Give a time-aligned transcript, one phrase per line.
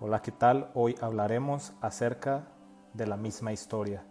[0.00, 0.70] Hola, ¿qué tal?
[0.74, 2.46] Hoy hablaremos acerca
[2.94, 4.04] de la misma historia.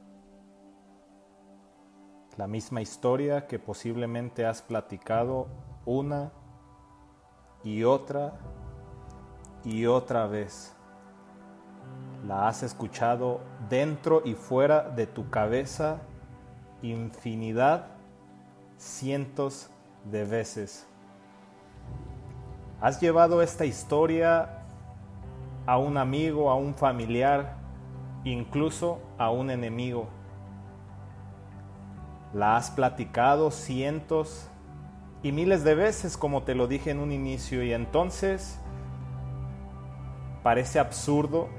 [2.36, 5.48] La misma historia que posiblemente has platicado
[5.86, 6.34] una
[7.64, 8.34] y otra
[9.64, 10.76] y otra vez.
[12.28, 16.02] La has escuchado dentro y fuera de tu cabeza
[16.82, 17.86] infinidad,
[18.76, 19.70] cientos
[20.04, 20.86] de veces.
[22.82, 24.57] Has llevado esta historia
[25.68, 27.58] a un amigo, a un familiar,
[28.24, 30.08] incluso a un enemigo.
[32.34, 34.50] La has platicado cientos
[35.22, 38.60] y miles de veces, como te lo dije en un inicio, y entonces
[40.42, 41.50] parece absurdo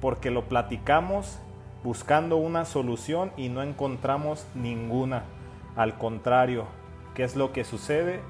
[0.00, 1.40] porque lo platicamos
[1.82, 5.24] buscando una solución y no encontramos ninguna.
[5.74, 6.66] Al contrario,
[7.14, 8.20] ¿qué es lo que sucede?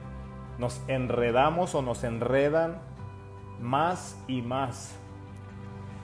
[0.58, 2.89] Nos enredamos o nos enredan
[3.60, 4.94] más y más.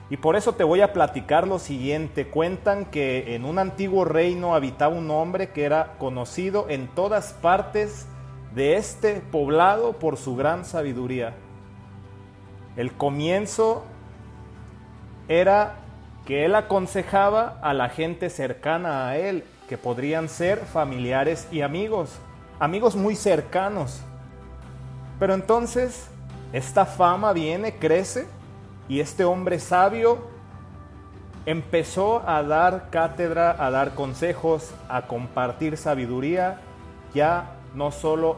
[0.09, 2.27] Y por eso te voy a platicar lo siguiente.
[2.27, 8.07] Cuentan que en un antiguo reino habitaba un hombre que era conocido en todas partes
[8.55, 11.33] de este poblado por su gran sabiduría.
[12.77, 13.83] El comienzo
[15.27, 15.75] era
[16.25, 22.17] que él aconsejaba a la gente cercana a él, que podrían ser familiares y amigos,
[22.59, 24.01] amigos muy cercanos.
[25.19, 26.09] Pero entonces
[26.53, 28.27] esta fama viene, crece
[28.87, 30.27] y este hombre sabio
[31.45, 36.59] empezó a dar cátedra, a dar consejos, a compartir sabiduría,
[37.13, 38.37] ya no solo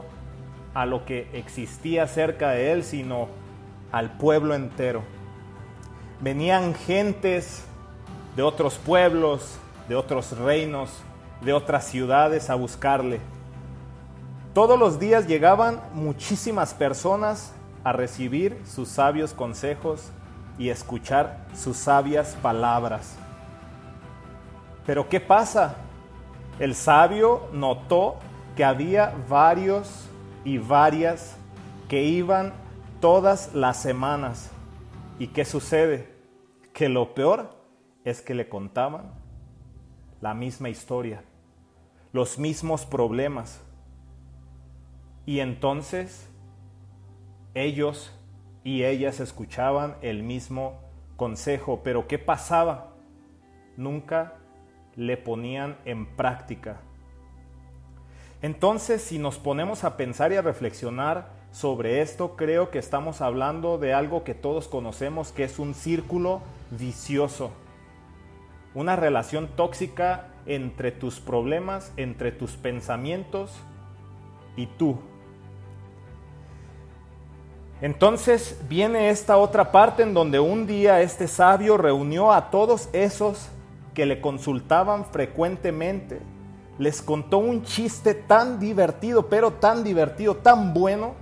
[0.74, 3.28] a lo que existía cerca de él, sino
[3.92, 5.02] al pueblo entero.
[6.20, 7.64] Venían gentes
[8.36, 10.90] de otros pueblos, de otros reinos,
[11.42, 13.20] de otras ciudades a buscarle.
[14.54, 17.52] Todos los días llegaban muchísimas personas
[17.84, 20.10] a recibir sus sabios consejos
[20.58, 23.16] y escuchar sus sabias palabras.
[24.86, 25.76] Pero ¿qué pasa?
[26.58, 28.16] El sabio notó
[28.56, 30.08] que había varios
[30.44, 31.36] y varias
[31.88, 32.52] que iban
[33.00, 34.50] todas las semanas.
[35.18, 36.12] ¿Y qué sucede?
[36.72, 37.56] Que lo peor
[38.04, 39.12] es que le contaban
[40.20, 41.22] la misma historia,
[42.12, 43.60] los mismos problemas.
[45.24, 46.28] Y entonces
[47.54, 48.12] ellos
[48.64, 50.80] y ellas escuchaban el mismo
[51.16, 52.94] consejo, pero ¿qué pasaba?
[53.76, 54.34] Nunca
[54.96, 56.80] le ponían en práctica.
[58.42, 63.76] Entonces, si nos ponemos a pensar y a reflexionar sobre esto, creo que estamos hablando
[63.78, 66.40] de algo que todos conocemos, que es un círculo
[66.70, 67.50] vicioso,
[68.74, 73.60] una relación tóxica entre tus problemas, entre tus pensamientos
[74.56, 74.98] y tú,
[77.80, 83.48] entonces viene esta otra parte en donde un día este sabio reunió a todos esos
[83.94, 86.20] que le consultaban frecuentemente,
[86.78, 91.14] les contó un chiste tan divertido, pero tan divertido, tan bueno,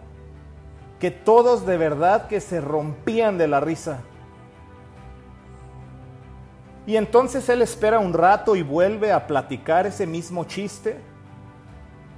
[0.98, 4.00] que todos de verdad que se rompían de la risa.
[6.86, 10.96] Y entonces él espera un rato y vuelve a platicar ese mismo chiste.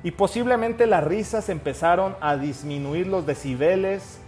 [0.02, 4.19] Y posiblemente las risas empezaron a disminuir los decibeles,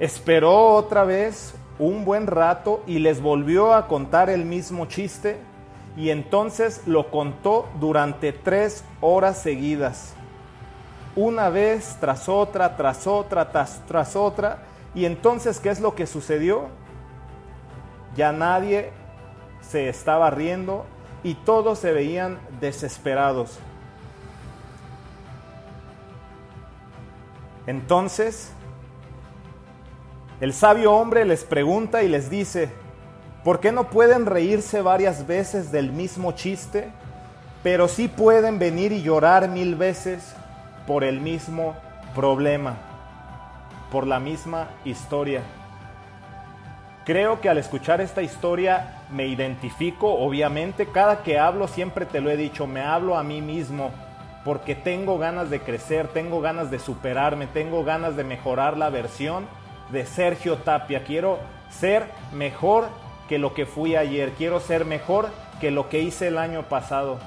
[0.00, 5.38] Esperó otra vez un buen rato y les volvió a contar el mismo chiste
[5.94, 10.14] y entonces lo contó durante tres horas seguidas.
[11.16, 14.62] Una vez tras otra, tras otra, tras, tras otra.
[14.94, 16.68] Y entonces, ¿qué es lo que sucedió?
[18.16, 18.92] Ya nadie
[19.60, 20.86] se estaba riendo
[21.22, 23.58] y todos se veían desesperados.
[27.66, 28.52] Entonces,
[30.40, 32.70] el sabio hombre les pregunta y les dice,
[33.44, 36.90] ¿por qué no pueden reírse varias veces del mismo chiste,
[37.62, 40.34] pero sí pueden venir y llorar mil veces
[40.86, 41.76] por el mismo
[42.14, 42.76] problema,
[43.92, 45.42] por la misma historia?
[47.04, 52.30] Creo que al escuchar esta historia me identifico, obviamente, cada que hablo siempre te lo
[52.30, 53.90] he dicho, me hablo a mí mismo,
[54.42, 59.59] porque tengo ganas de crecer, tengo ganas de superarme, tengo ganas de mejorar la versión
[59.92, 61.04] de Sergio Tapia.
[61.04, 61.38] Quiero
[61.70, 62.88] ser mejor
[63.28, 64.32] que lo que fui ayer.
[64.32, 65.28] Quiero ser mejor
[65.60, 67.18] que lo que hice el año pasado.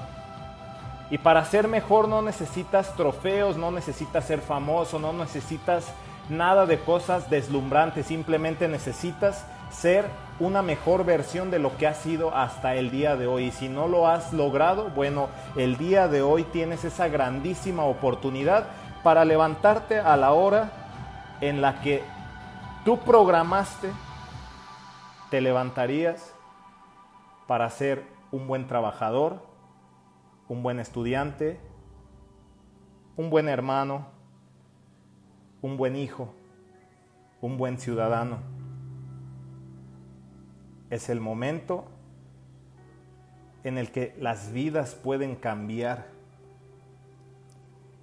[1.10, 5.86] Y para ser mejor no necesitas trofeos, no necesitas ser famoso, no necesitas
[6.28, 10.06] nada de cosas deslumbrantes, simplemente necesitas ser
[10.40, 13.46] una mejor versión de lo que has sido hasta el día de hoy.
[13.46, 18.66] Y si no lo has logrado, bueno, el día de hoy tienes esa grandísima oportunidad
[19.02, 20.70] para levantarte a la hora
[21.40, 22.02] en la que
[22.84, 23.90] tú programaste,
[25.30, 26.34] te levantarías
[27.46, 29.42] para ser un buen trabajador,
[30.48, 31.58] un buen estudiante,
[33.16, 34.06] un buen hermano,
[35.62, 36.34] un buen hijo,
[37.40, 38.38] un buen ciudadano.
[40.90, 41.86] Es el momento
[43.62, 46.06] en el que las vidas pueden cambiar,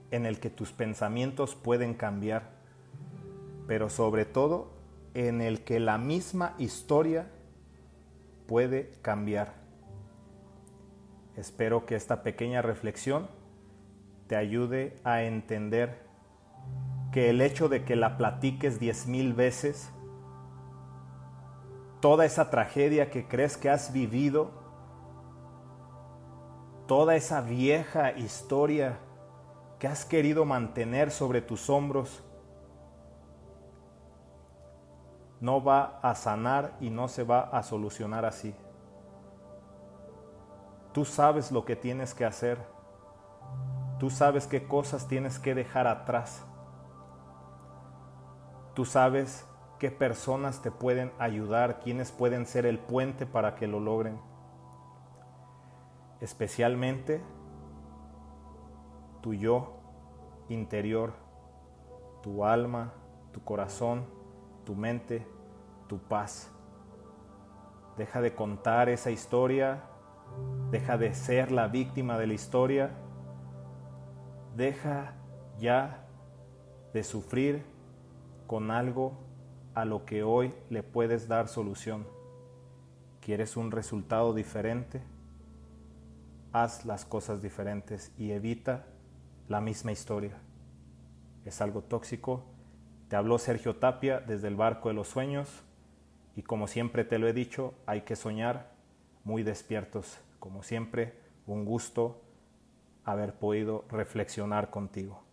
[0.09, 2.60] en el que tus pensamientos pueden cambiar,
[3.67, 4.71] pero sobre todo
[5.13, 7.27] en el que la misma historia
[8.47, 9.53] puede cambiar.
[11.35, 13.27] Espero que esta pequeña reflexión
[14.27, 16.05] te ayude a entender
[17.11, 19.91] que el hecho de que la platiques diez mil veces,
[21.99, 24.51] toda esa tragedia que crees que has vivido,
[26.87, 28.99] toda esa vieja historia
[29.79, 32.23] que has querido mantener sobre tus hombros
[35.41, 38.55] no va a sanar y no se va a solucionar así.
[40.93, 42.57] Tú sabes lo que tienes que hacer.
[43.99, 46.45] Tú sabes qué cosas tienes que dejar atrás.
[48.73, 49.45] Tú sabes
[49.79, 54.31] qué personas te pueden ayudar, quiénes pueden ser el puente para que lo logren
[56.21, 57.19] especialmente
[59.21, 59.73] tu yo
[60.49, 61.13] interior,
[62.21, 62.93] tu alma,
[63.33, 64.05] tu corazón,
[64.63, 65.25] tu mente,
[65.87, 66.51] tu paz.
[67.97, 69.83] Deja de contar esa historia,
[70.71, 72.91] deja de ser la víctima de la historia,
[74.55, 75.13] deja
[75.59, 76.05] ya
[76.93, 77.63] de sufrir
[78.47, 79.13] con algo
[79.75, 82.07] a lo que hoy le puedes dar solución.
[83.21, 85.01] ¿Quieres un resultado diferente?
[86.53, 88.85] haz las cosas diferentes y evita
[89.47, 90.37] la misma historia.
[91.45, 92.43] Es algo tóxico.
[93.11, 95.65] Te habló Sergio Tapia desde el barco de los sueños
[96.37, 98.71] y como siempre te lo he dicho, hay que soñar
[99.25, 100.17] muy despiertos.
[100.39, 102.21] Como siempre, un gusto
[103.03, 105.25] haber podido reflexionar contigo.